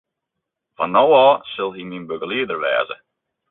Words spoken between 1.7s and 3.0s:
hy myn begelieder wêze.